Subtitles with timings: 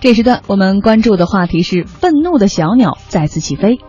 [0.00, 3.80] 这时段我们关注的话题是：愤怒的小鸟再次起飞。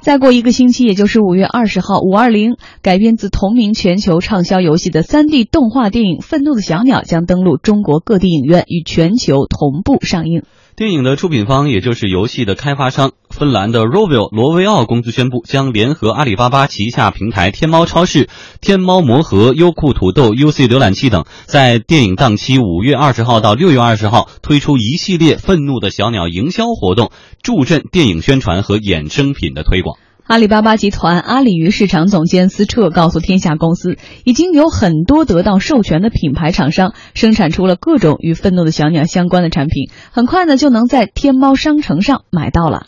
[0.00, 10.44] 再过一个星期，也就是五月二十号，五二零改编自同名全球畅销游戏的三 D 动画电影《愤怒的小鸟》将登陆中国各地影院，与全球同步上映。
[10.78, 18.28] 电影的出品方，也就是游戏的开发商芬兰的 Rovio 罗威奥公司宣布，将联合阿里巴巴旗下平台天猫超市、
[18.60, 27.10] 天猫魔盒、优酷土豆、UC 浏览器等，在电影档期五月二十号到六月二十号推出一系列愤怒的小鸟营销活动，
[27.42, 29.98] 助阵电影宣传和衍生品的推广。
[30.28, 33.96] 阿里巴巴集团阿里云市场总监司彻告诉天下公司，
[34.26, 42.82] 已经有很多得到授权的品牌厂商生产出了各种与愤怒的小鸟相关的产品，很快呢就能在天猫商城上买到了。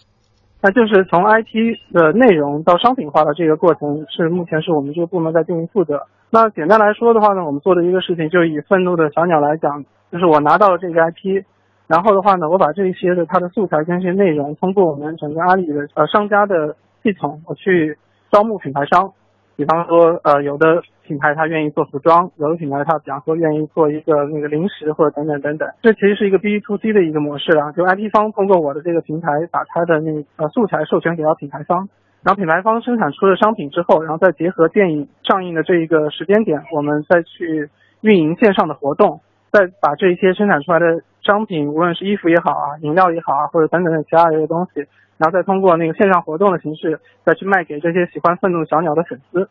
[0.61, 6.03] 那就是从 IP 的内容到商品化的这个过程，是目前是我们这个部门在进行负责。
[6.29, 11.49] 那简单来说的话呢，我们做的一个事情，就以愤怒的小鸟来讲，就是我拿到了这个 IP，
[11.87, 16.77] 然后的话呢，我把这一些的它的素材跟这些内容，通过我们整个阿里的呃商家的。
[17.03, 17.97] 系统，我去
[18.31, 19.13] 招募品牌商，
[19.57, 31.89] 比方说，呃，有的品牌他愿意做服装，有的品牌他比方说愿意做一个那个零食或者等等等等，这其实是一个 B to C 的一个模式啊，就 IP 方通过我的这个平台把他的那呃素材授权给到品牌方，
[32.23, 37.69] 然后品牌方生产出了商品之后，然后再结合电影上映的这一个时间点，我们再去
[38.03, 39.21] 运营线上的活动，
[39.51, 44.87] 再把这些生产出来的商品，无论是衣服也好啊，饮料也好啊，或者等等的其他的一些东西。
[45.19, 49.51] 然后再通过那个线上活动的形式，再去卖给这些喜欢愤怒小鸟的粉丝。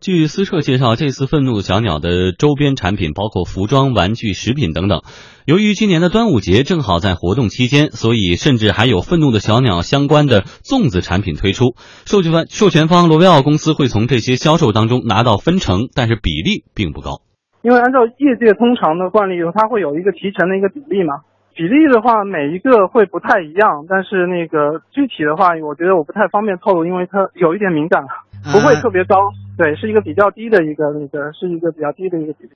[0.00, 5.02] 据私测介绍，这次愤怒小鸟的周边产品包括服装、玩具、食品等等。
[5.44, 11.76] 由于今年的端午节正好在活动期间，所以甚至还有愤怒的小鸟相关的粽子产品推出。
[12.06, 17.20] 授权方授权方罗威奥公司会从这些销售当中拿到分成，但是比例并不高。
[17.62, 21.20] 因为按照业界通常的惯例，它会有一个提成的一个比例嘛。
[21.54, 28.02] 比例的话，每一个会不太一样，但是那个具体的话，我觉得我不太方便透露，因为它有一点敏感，
[28.52, 29.16] 不会特别高，
[29.56, 32.50] 对，是一个比较低的一个那个，是一个比较低的一个比例。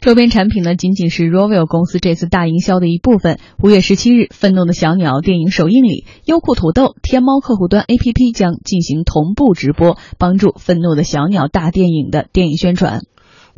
[0.00, 3.40] 周边产品呢，仅仅是 Rovio 公司这次大营销的一部分。
[3.60, 13.00] 五月十七日，《愤怒的小鸟》电影首映礼，优酷土豆、天猫客户端 APP 将进行同步直播，帮助《愤怒的小鸟》大电影的电影宣传。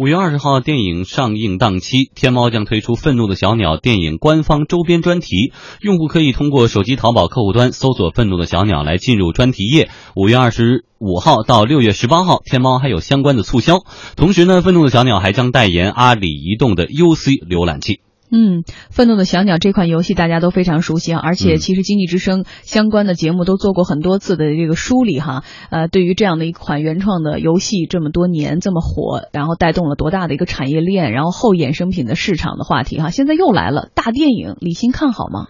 [0.01, 5.53] 五月二十号电影上映档期，天猫将推出《愤怒的小鸟》电影官方周边专题，
[5.83, 9.91] 用户可以通过手机淘宝客户端搜索“愤怒的小鸟”来进入专题页。
[10.17, 13.81] 五月二十五号到六月十八号，天猫还有相关的促销。
[14.17, 18.01] 同时呢，愤怒的小鸟还将代言阿里移动的 UC 浏览器。
[18.33, 25.43] 嗯，愤怒的小鸟这款游戏大家都非常熟悉啊，而且其实经济之声相关的节目都做过很多次的这个梳理哈。
[25.71, 35.49] 呃，对于这样的一款原创的游戏这么多年这么火，然后带动了多大的一个产业链，然后后衍生品的市场的话题哈，现在又来了大电影，李欣看好吗？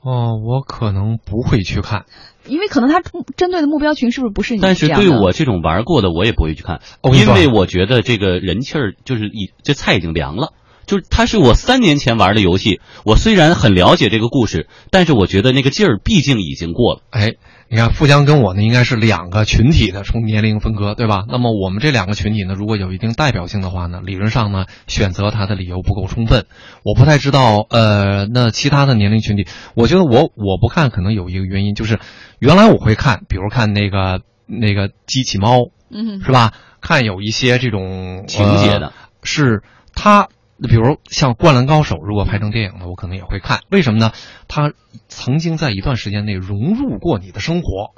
[0.00, 2.06] 哦，我可能不会去看，
[2.46, 3.02] 因为可能他
[3.36, 4.60] 针对的目标群是不是不是你？
[4.60, 10.52] 但是对我这种玩过的，我也不会去看，因为我觉得这个人气儿就是已这菜已经凉了。
[10.86, 17.00] 就是它是我三年前玩的游戏，我虽然很了解这个故事，但是我觉得那个劲儿毕竟已经过了。
[17.10, 17.32] 哎，
[17.68, 21.24] 你看富江跟我呢应该是两个群体的，从年龄分割，对吧？
[21.28, 26.46] 那么我们这两个群体呢，如果有一定代表性的话呢，理论上呢选择它的理由不够充分。
[26.84, 31.98] 我不太知道，呃，那其他的年龄群体，我觉得我我不看可能有一个原因，就是
[32.38, 36.52] 原来我会看，比如看那个那个机器猫，嗯，是吧？
[36.80, 38.92] 看有一些这种情节的，
[39.24, 40.28] 是它。
[40.58, 43.60] 那比如像《灌篮高手》，如果拍成电影呢，我可能也会看。
[43.70, 44.12] 为什么呢？
[44.48, 44.72] 它
[45.08, 47.92] 曾经在一段时间内融入过你的生活，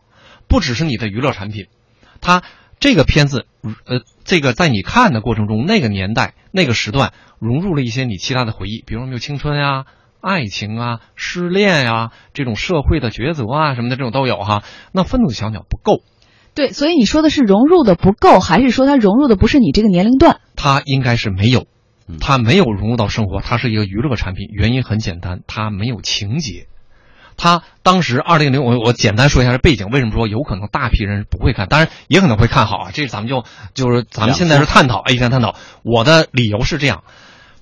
[0.48, 1.66] 不只是你的娱乐产品。
[2.20, 2.42] 它
[2.80, 9.84] 这个片子，呃，这个在你看的过程中，那个年代、那个时段，融入了一些你其他的回忆，比如没有青春呀、
[10.20, 14.64] 爱情啊、失恋呀这种社会的抉择啊什么的，这种都有哈。
[14.90, 16.02] 那《愤怒的小鸟》不够。
[16.54, 20.40] 对，所以你说的是融入的不够，还是说它融入的不是你这个年龄段？
[20.56, 21.68] 它应该是没有。
[22.20, 24.48] 它没有融入到生活，它是一个娱乐产品。
[24.50, 26.66] 原因很简单，它没有情节。
[27.36, 32.90] 它当时二零零，我我简单说一下这背景，为什么说有可能大批人不会看，当然也可能会看好啊。
[32.92, 33.44] 这咱们就
[33.74, 35.54] 就是咱们现在是探讨，一天探讨。
[35.84, 37.04] 我的理由是这样。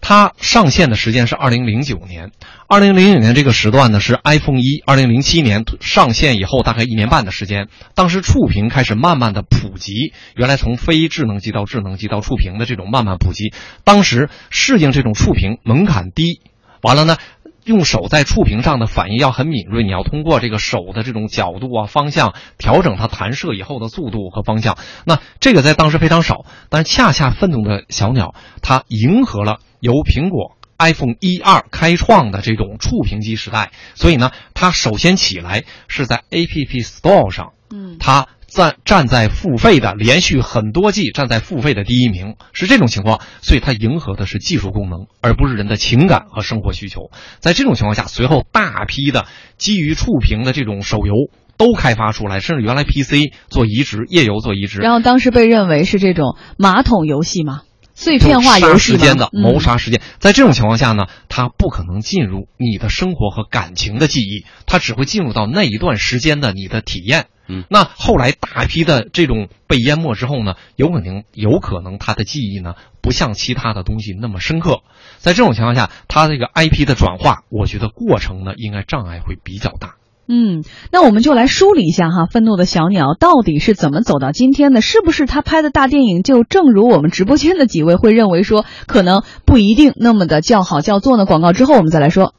[0.08, 2.30] 它上线的时间是二零零九年，
[2.68, 7.66] 二零零九年这个时段呢是 iPhone 一，二零零七年上线以后大概一年半的时间，
[7.96, 16.40] 当时触屏开始慢慢的普及，原来从非智能机到智能机到触屏的这种慢慢普及，当时适应这种触屏门槛低，
[16.82, 17.16] 完了呢，
[17.64, 24.78] 用手在触屏上的反应要很敏锐，你要通过这个手的这种角度啊、方向调整它弹射以后的速度和方向。
[25.04, 38.28] 那这个在当时非常少，但恰恰愤怒的小鸟它迎合了由苹果 iPhone 一二开创的这种触屏机时代，所以呢，它首先起来是在 App Store 上，嗯，它。
[38.49, 47.11] 站站在付费的连续很多季站在付费的第一名是这种情况，所以它迎合的是技术功能，而不是人的情感和生活需求。
[47.38, 49.26] 在这种情况下，随后大批的
[49.58, 51.12] 基于触屏的这种手游
[51.58, 54.81] 都开发出来，甚至原来 PC 做移植，页游做移植。
[54.81, 57.62] 然后当时被认为是这种马桶游戏嘛，
[57.96, 60.00] 碎片化游戏时间的谋杀嗯时间。
[60.19, 67.26] 在这种情况下呢，它不可能进入你的生活和感情的记忆，它只会进入到那一段时间的你的体验。
[67.48, 74.82] 嗯，那后来大批的这种被淹没之后呢，有可能有可能他的记忆呢不像其他的东西那么深刻。
[75.19, 79.94] 在这种情况下，它这个 IP 的转化，我觉得过程呢应该障碍会比较大。
[80.28, 84.81] 嗯，那我们就来梳理一下哈，《愤怒的小鸟》到底是怎么走到今天的？
[84.81, 91.26] 是不是他拍的大电影就正如我们直播间的几位会认为说，可能不一定那么的叫好叫座呢？
[91.26, 92.34] 广告之后我们再来说。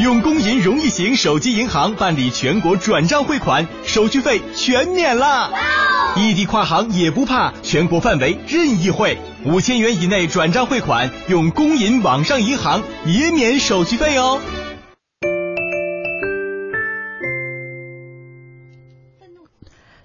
[0.00, 5.50] 用工银容易行手机银行办理全国转账汇款，手续费全免啦！
[6.16, 14.40] 异地跨行也不怕，全国范围任意汇，五千元以内转账汇款，用工银网上银行也免手续费哦。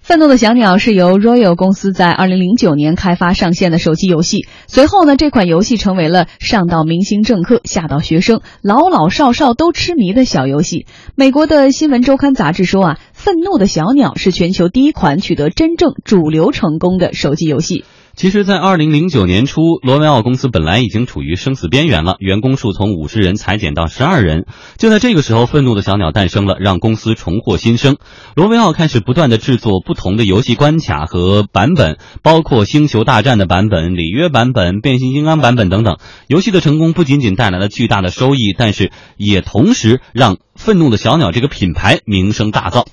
[0.02, 4.48] 愤怒的小鸟是由 Royal 公司在二零零九年开发上线的手机游戏。
[4.66, 10.86] 随后呢，这款游戏成为了上到明星政客，下到学生，老老少少都痴迷的小游戏。
[11.14, 17.84] 美国的新闻周刊杂志说啊，《愤怒的小鸟》是全球第一款取得真正主流成功的手机游戏。
[18.14, 24.44] 其实，在二零零九年初，罗维奥公司本来已经处于生死边缘了，员工数从五十人裁减到十二人。
[24.76, 27.96] 就在这个时候，愤怒的小鸟诞生了，让公司重获新生。
[28.36, 35.96] 罗维奥开始不断的制作不同的游戏关卡和版本，包括星球大战的版本、里约版本、变形金刚版本等等。
[36.28, 42.84] 游戏的成功不仅仅带来了巨大的收益，但是也同时让愤怒的小鸟这个品牌名声大噪。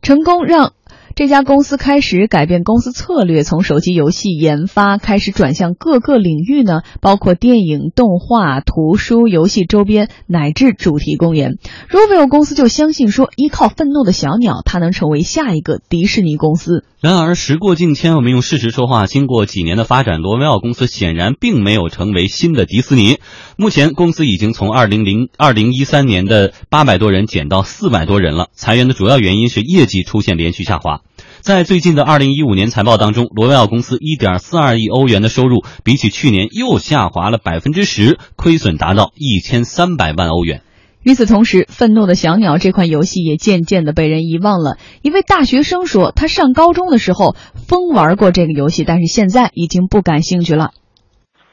[0.00, 0.72] 成功让
[1.14, 11.58] 这家公司开始改变公司策略，从手机游戏研发开始转向各个领域呢，包括电影、动画、图书、游戏周边乃至主题公园。
[11.90, 16.84] Rovio 公司就相信说，依靠愤怒的小鸟，它能成为下一个迪士尼公司。
[17.00, 19.06] 然而时过境迁，我们用事实说话。
[19.06, 23.18] 经过几年的发展，罗维奥公司显然并没有成为新的迪士尼。
[23.56, 28.48] 目前，公司已经从二零零二零一三年的八百多人减到四百多人了。
[28.54, 31.00] 裁员的主要原因是业绩出现连续下滑。
[31.40, 40.62] 在最近的二零一五年财报当中，罗威奥公司一点四二亿欧元的收入，比起去年又下滑了百分之十，亏损达到一千三百万欧元。
[41.02, 44.78] 与此同时，《愤怒的小鸟》这款游戏也渐渐的被人遗忘了。
[45.02, 47.34] 一位大学生说，他上高中的时候
[47.66, 50.70] 疯玩过这个游戏，但是现在已经不感兴趣了。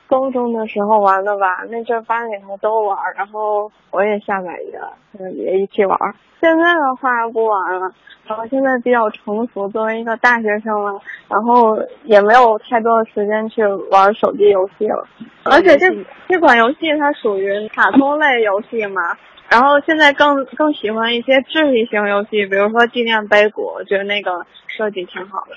[0.09, 5.97] 高中的时候玩的吧，那阵班里头都玩，然后我也下载一个，也一起玩。
[6.41, 7.91] 现在的话不玩了，
[8.25, 15.07] 然后现在比较成熟，作为一个大学生了，然后也没有太多的时间去玩手机游戏了。
[15.43, 15.85] 而且这
[16.27, 19.01] 这款游戏它属于卡通类游戏嘛，
[19.49, 25.55] 然后现在更更喜欢一些智力型游戏，比如说纪念碑谷，我觉得那个设计挺好的。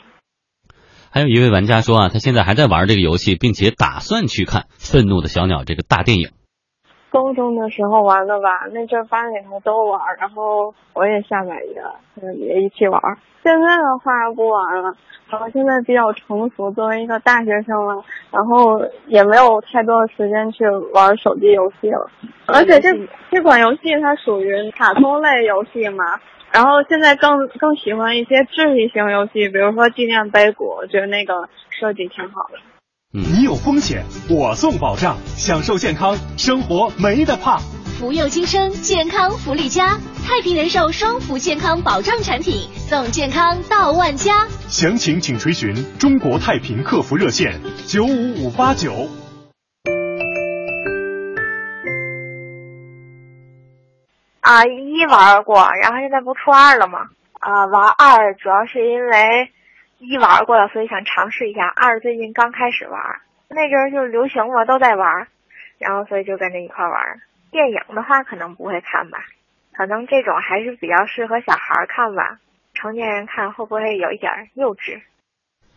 [1.14, 6.30] 还有一位玩家说啊，他现在还在玩这个游戏，并且打算去看《愤怒的小鸟》这个大电影。
[7.10, 12.98] 高中的时候玩的吧，那阵班里头都玩，然后我也下载一个，也一起玩。
[13.42, 14.96] 现在的话不玩了，
[15.28, 20.64] 然后现在比较成熟，作为一个大学生了，然后也没有太多的时间去
[20.94, 22.08] 玩手机游戏了。
[22.46, 22.88] 而且这
[23.30, 26.04] 这款游戏它属于卡通类游戏嘛，
[26.52, 32.58] 然后现在更更喜欢一些智力型游戏，比如说纪念碑谷，我觉得那个设计挺好的。
[33.14, 37.58] 你有风险，我送保障，享受健康生活没得怕。
[37.98, 44.46] 福佑今生健康福利家，太平人寿双福健康保障产品，送健康到万家。
[44.68, 49.08] 详情请垂询中国太平客服热线九五五八九。
[54.52, 57.08] 啊，一玩过，然后现在不初二了吗？
[57.40, 59.50] 啊，玩二主要是因为
[59.96, 61.68] 一玩过了，所以想尝试一下。
[61.68, 63.00] 二最近刚开始玩，
[63.48, 65.26] 那阵儿就流行嘛，都在玩，
[65.78, 67.22] 然后所以就跟着一块玩。
[67.50, 69.24] 电影的话可能不会看吧，
[69.74, 72.36] 可能这种还是比较适合小孩看吧，
[72.74, 75.00] 成年人看会不会有一点幼稚？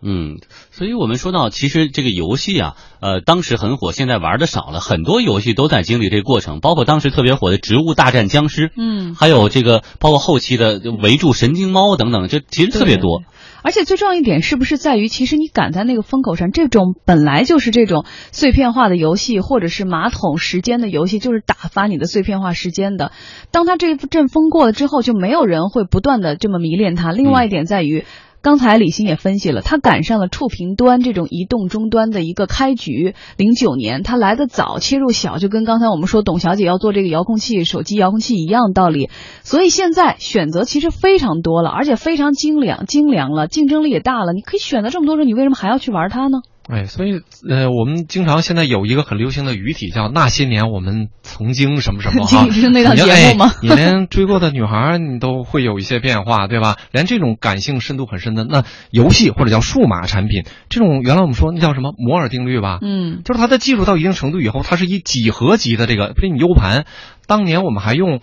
[0.08, 0.38] 嗯，
[0.70, 13.24] 所以我们说到，其实这个游戏啊，呃，当时很火，现在玩的少了，很多游戏都在经历这个过程，包括当时特别火的《植物大战僵尸》，嗯，还有这个包括后期的《围住神经猫》等等，这其实特别多。
[13.64, 23.12] 而且最重要一点，是不是在于，其实你赶在那个风口上，这种本来就是这种碎片化的游戏，或者是马桶时间的游戏，就是打发你的碎片化时间的。
[23.50, 27.12] 当他这一阵风过了之后，就没有人会不断的这么迷恋它。
[27.12, 28.06] 另外一点在于。
[28.46, 33.16] 刚才李欣也分析了，他赶上了触屏端这种移动终端的一个开局。
[33.38, 39.10] 零九年他来的早，切入小，就跟刚才我们说董小姐要做这个遥控器、手机遥控器一样道理。
[39.42, 44.32] 所以现在选择其实非常多了，而且非常精良、精良了，竞争力也大了。
[44.32, 46.42] 你可以选择这么多，种你为什么还要去玩它呢？
[46.68, 53.54] 哎，所以呃，我们经常现在有一个很流行的语体叫“那些年我们曾经什么什么”哈，是那档节目吗？
[53.62, 56.78] 你连追过的女孩你都会有一些变化，对吧？
[56.92, 62.80] 连这种感性深度很深的那游戏或者叫数码产品，这种原来我们说那叫什么摩尔定律吧？
[62.82, 66.86] 嗯，就是它的技术到一定程度以后，它是以几何级的这个，比如你 U 盘，
[67.28, 68.22] 当年我们还用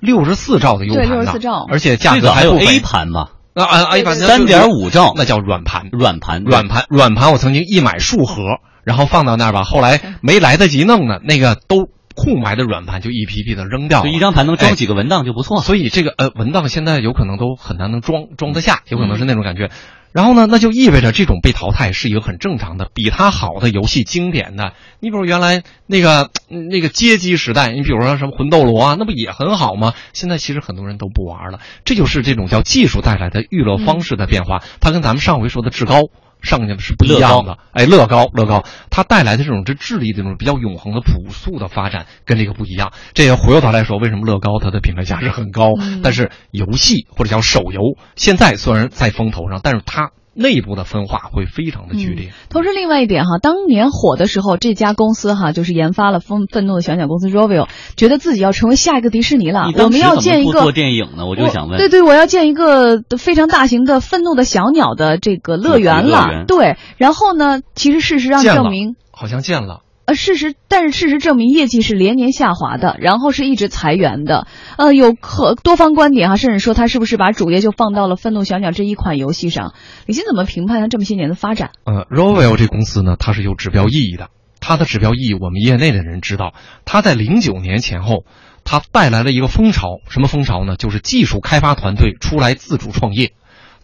[0.00, 3.28] 六十四兆的 U 盘呢，兆，而且价格还有 A 盘嘛。
[3.56, 7.32] 啊啊！A 盘三点五兆，那叫软盘，软盘，软盘，软盘。
[7.32, 8.42] 我曾经一买数盒，
[8.84, 14.10] 然后放到那儿吧，后来没来得及弄呢，那个都空白的软盘就一批批的扔掉就。
[14.10, 15.62] 一张盘能装几个文档就不错。
[15.62, 19.70] 所以这个呃文档现在有可能都很难能装装得下，有可能是那种感觉。
[20.16, 22.88] 然后呢，那就意味着这种被淘汰是一个很正常的。
[22.94, 29.92] 比它好的游戏，经典的，你比如原来那个那个街机时代，你比如说什么魂斗罗啊，那不也很好吗？
[30.14, 31.60] 现在其实很多人都不玩了。
[31.84, 36.04] 这就是这种叫技术带来的娱乐方式的变化，它跟咱们上回说的至高。
[36.42, 42.92] 上去是不一样的，哎，乐高，乐高，它带来的这种这智力这种比较永恒的朴素的发展，跟这个不一样。
[43.14, 45.72] 这也回过头来说，为什么乐高它的品牌价值很高？
[46.02, 47.80] 但是游戏或者叫手游，
[48.14, 50.10] 现在虽然在风头上，但是它。
[50.36, 52.30] 内部的分化会非常的剧烈。
[52.50, 59.70] 同时，另外一点哈，当年火的时候，这家公司哈就是研发了《愤愤怒的小鸟》公司 Rovio，觉得自己要成为下一个迪士尼了。
[59.78, 61.78] 我们要建一个做电影呢，我就想问。
[61.78, 66.44] 对对，我要建一个非常大型的《愤怒的小鸟》的这个乐园了。
[66.46, 69.80] 对，然后呢，其实事实上证明，好像建了。
[70.06, 74.46] 呃，事实，但是事实证明，业绩是连年下滑的，然后是一直裁员的。
[74.78, 79.74] 呃，有可多方观点哈，甚至说他是不是把主业就放到了《愤怒小鸟》这一款游戏上？
[80.06, 81.72] 李欣怎么评判他这么些年的发展？
[81.84, 84.28] 呃 r o v e l 这公司呢，它是有指标意义的。
[84.60, 88.24] 它的指标意义，我们业内的人知道，它在零九年前后，
[88.62, 89.98] 它带来了一个风潮。
[90.08, 90.76] 什么风潮呢？
[90.76, 93.32] 就是技术开发团队出来自主创业，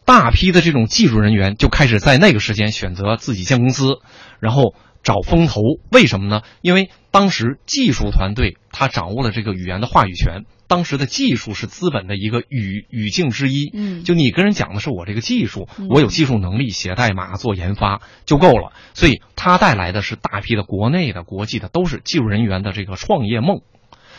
[0.05, 3.99] 大批的这种技术人员就开始在那个时间选择自己建公司，
[4.39, 4.75] 然后。
[5.03, 6.43] 找风投，为什么呢？
[6.61, 13.71] 因为当时技术团队他掌握了这个语言的话语权，当时的技术是资本的一个语语境之一。
[13.75, 18.73] 嗯，就你跟人讲的是我这个技术，我有技术能力，写代码做研发就够了。
[18.95, 23.61] 所以他带来的是大批的国内的、国际的都是技术人员的这个创业梦。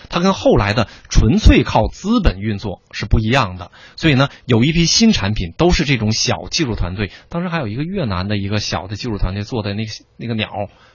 [0.10, 7.12] 它跟后来的纯粹靠资本运作是不一样的，所以呢，有一批新产品都是这种小技术团队。
[7.30, 10.50] 当时还有一个越南的一个小的技术团队做的那个那个鸟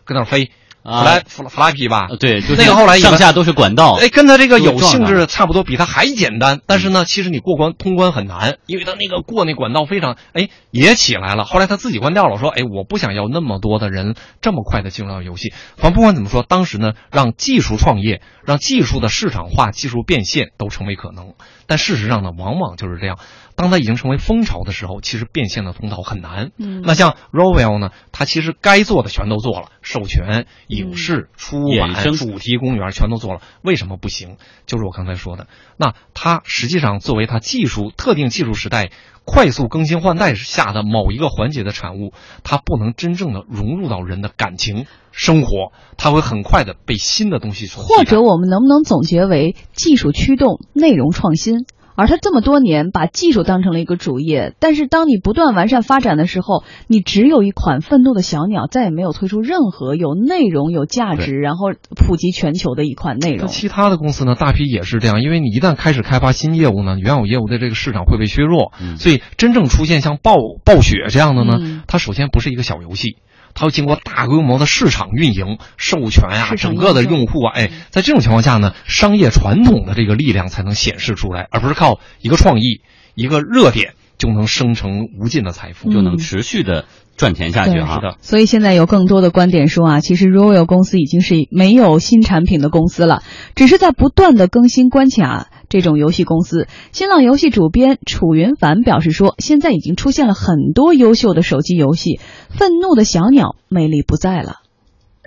[0.04, 0.50] 搁那飞。
[0.88, 6.60] 弗拉弗拉弗拉皮吧，对，那个后来上下都是管道，哎，跟他这个有性质差不多，比他还简单。
[6.66, 11.44] 但是呢，其实你过关通关很难，因为他那个过那管道非常，哎，也起来了。
[11.44, 15.52] 后来他自己关掉了，说，哎，我不想要那么多的人这么快的进入到游戏。
[15.76, 21.34] 反正不管怎么说，当时呢，让技术创业，让技术的市场化、技术变现都成为可能。
[21.68, 23.18] 但事实上呢，往往就是这样。
[23.54, 26.50] 当它已经成为风潮的时候，其实变现的通道很难。
[26.58, 33.42] 嗯，那像 Rovell 呢，它其实该做的全都做了，授权、影视、出版、主题公园全都做了。
[33.62, 34.38] 为什么不行？
[34.64, 35.46] 就是我刚才说的，
[35.76, 38.90] 那它实际上作为它技术特定技术时代
[39.24, 51.66] 快速更新换代下的某一个环节的产物，它不能真正的融入到人的感情生活，它会很快的被新的东西所或者我们能不能总结为技术驱动、内容创新？
[52.00, 63.48] 而他这么多年把技术当成了一个主业，但是当你不断完善发展的时候，你只有一款愤怒的小鸟，再也没有推出任何有内容、有价值，然后普及全球的一款内容。
[63.48, 73.16] 其他的公司呢，大批也是这样，因为你一旦开始开发新业务呢，原有业务的这个市场会被削弱，所以真正出现像暴暴雪这样的呢，它首先不是一个小游戏。
[73.58, 82.82] 它要经过大规模的市场运营、授权啊，整个的用户啊，哎，在这种情况下呢，商业传统的这个力量才能显示出来，而不是靠一个创意、
[83.16, 86.84] 一个热点就能生成无尽的财富，就能持续的
[87.16, 87.94] 赚钱下去哈。
[87.94, 93.22] 是的，所以现在有更多的观点说啊，其实 Royal 公司已经是没有新产品的公司了，
[93.54, 95.46] 只是在不断的更新关卡。
[95.68, 104.64] 这种游戏公司，新浪游戏主编楚云凡表示说，现在已经出现了很多优秀的手机游戏，愤怒的小鸟魅力不在了。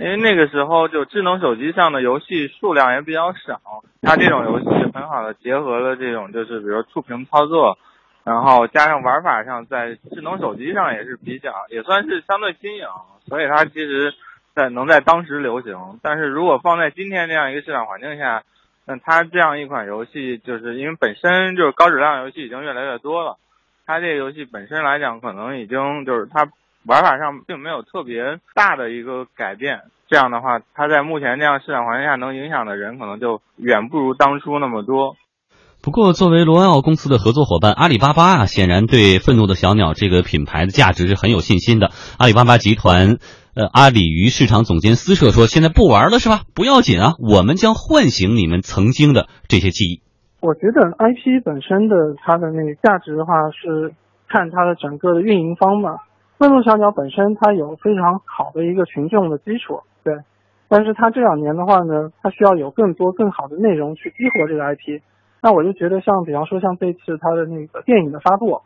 [0.00, 7.78] 因为那个时候就智能手机上的游戏数量也比较少，它这种游戏很好的结合了这种就是比如触屏操作，
[8.24, 12.86] 然后加上玩法上在智能手机上也是比较也算是相对新颖，
[13.26, 14.14] 所以它其实
[14.54, 15.98] 在能在当时流行。
[16.02, 18.44] 但是如果放在今天这样一个市场环境下，
[18.84, 23.38] 那它这样一款游戏，就是因为本身就是高质量游戏已经越来越多了，
[23.86, 26.48] 它这个游戏本身来讲，可能已经就是它
[26.86, 29.82] 玩法上并没有特别大的一个改变。
[30.08, 35.16] 这样的话，它在目前这样市场环境下能影响的人，可能就远不如当初那么多。
[35.82, 41.90] 不过，作为罗奥公司的合作伙伴，阿里巴巴啊，显然对愤怒的小鸟这个品牌的价值是很有信心的。
[42.18, 43.18] 阿里巴巴集团。
[43.54, 46.40] 呃，阿里鱼市场总监私设说：“现在不玩了是吧？
[46.54, 50.00] 不要紧啊，我们将唤醒你们曾经的这些记忆。”
[50.40, 53.92] 我觉得 IP 本身的它的那个价值的话，是
[54.26, 56.00] 看它的整个的运营方嘛。
[56.38, 60.14] 愤怒小鸟本身它有非常好的一个群众的基础，对。
[60.70, 65.04] 但是它这两年的话呢，它需要有更多更好的内容去激活这个 IP。
[65.42, 68.62] 那我就觉得像比方说像这次它的那个电影的发布。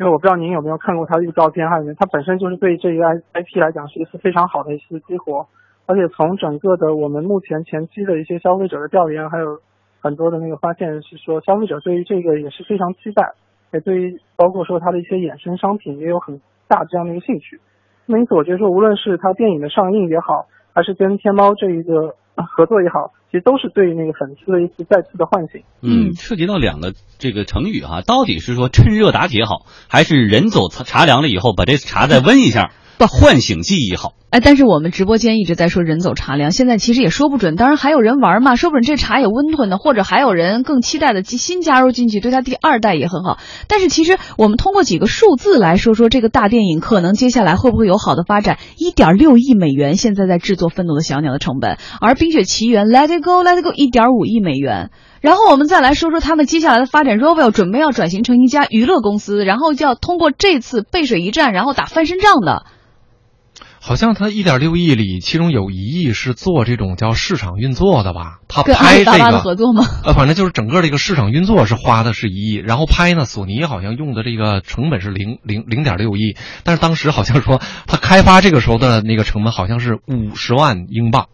[0.00, 5.46] 因为我不知道您有没有看过他的预告片，哈，它本身就是对这个 I I P 来讲是一次非常好的一次激活，
[5.86, 9.60] 而且从整个的我们目前前期的一些消费者的调研，还有
[10.00, 13.34] 很多的那个发现是说，消费者对于这个也是非常期待，
[13.72, 17.60] 也对于包括说它的一些衍生商品也有很大这样的一个兴趣。
[18.06, 23.12] 那因此我觉得说，无论是它电影的上映也好，还是跟天猫这一个合作也好。
[23.30, 25.62] 其实都是对那个粉丝的一次再次的唤醒。
[25.80, 32.72] 嗯，涉及到两个这个成语哈，到底是说趁热打铁好，还是人走茶凉了以后把这茶再温一下？
[32.98, 37.56] 唤醒记忆好，哎，但是我们直播间一直在说人走茶凉，现在其实也说不准。
[37.56, 43.38] 当然还有人玩嘛，说不准这茶也温吞的，或者还有人更期待的新加入进去，对他第二代也很好。
[43.66, 48.58] 但是其实我们通过几个数字来说说这个大电影可能接下来会不会有好的发展？
[48.78, 54.90] 一点六亿美元现在在制作《愤怒的小鸟》的成本，而《冰雪奇缘》Let It Go Let It Go 一点五亿美元。
[55.22, 62.66] 然后我们再来说说他们接下来的发展 r o v e l 准备要转型成一家娱乐公司，然后就要通过这次背水一战，然后打翻身仗的。
[63.80, 68.38] 好像他一点六亿里，其中有一亿是做这种叫市场运作的吧？
[68.48, 69.84] 他拍这个合作吗？
[70.04, 81.28] 呃，反正就是整个这个市场运作是花的是一亿，然后拍呢，索尼好像用的这个成本是零零零点六亿，但是当时好像说他开发这个时候的那个成本好像是五十万英镑。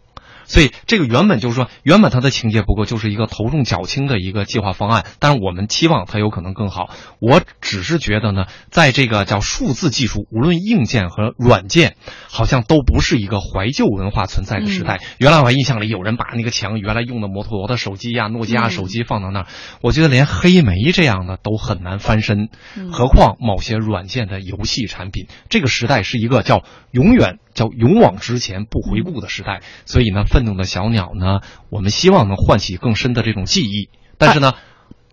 [0.48, 6.88] 所以这个原本就是说，原本它的情节不过就是一个头重脚轻的一个计划方案，但是我们期望它有可能更好。
[7.20, 11.96] 我只是觉得呢，在这个叫数字技术，无论硬件和软件，
[12.30, 15.00] 好像都不是一个怀旧文化存在的时代。
[15.18, 19.46] 原来我印象里有人把那个墙原来用的摩托罗的手机呀、诺基亚手机放到那儿，
[19.82, 22.48] 我觉得连黑莓这样的都很难翻身，
[22.90, 25.26] 何况某些软件的游戏产品。
[25.50, 27.38] 这个时代是一个叫永远。
[27.54, 33.88] 叫勇往直前不回顾的时代，所以呢，愤怒的小鸟呢，我们希望能唤起更深的这种记忆。
[34.18, 34.52] 但是呢，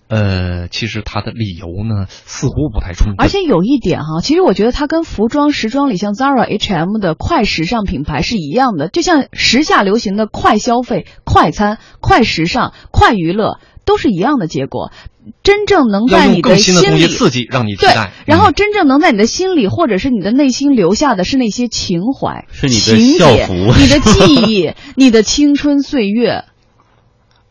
[0.08, 3.16] 呃，其实它的理由呢，似乎不太充分。
[3.18, 14.92] 而且有一点哈，其实我觉得它跟服装时装里像 Zara、H&M 的快时尚品牌是一样的，就像时下流行的快消费、快餐、快时尚、快娱乐，都是一样的结果。
[15.44, 18.12] 真正能在你的心里刺激，让你期待。
[18.26, 26.46] 然后真正能在你的心里或者是你的内心留下的是那些情怀、是你的校服、你的记忆、你的青春岁月。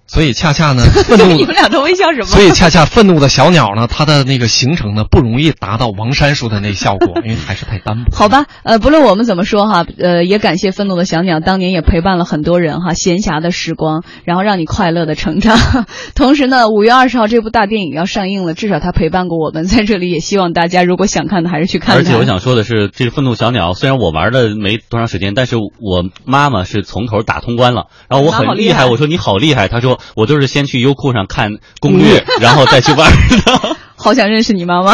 [0.07, 2.27] 所以恰恰呢， 愤怒你们俩都微笑什么？
[2.27, 8.15] 所以恰恰愤怒的小鸟呢，它的那个形成呢，不容易达到王山说的那效果， 因为还是太单薄。
[8.15, 15.59] 好吧，呃，不论我们怎么说哈，呃，也感谢愤怒的小鸟，当年也陪伴了很多人哈，闲暇的时光，然后让你快乐的成长。
[16.15, 21.97] 同时呢，五月二十号这部大电影要上映了，至少它陪伴过我们，在这里也希望大家如果想看的，还是去看。
[21.97, 30.75] 而且我想说的是，这个愤怒小鸟虽然我玩的没多长时间，但是我妈妈是从头打通关了，然后我很厉害，我说你好厉害，她说我都是先去。
[30.75, 33.77] 去优酷上看攻略， 然后再去玩的。
[33.95, 34.93] 好想认识你妈妈。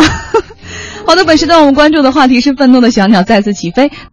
[1.07, 3.91] 好的，本时段我们关注的话题是愤怒的小鸟再次起飞。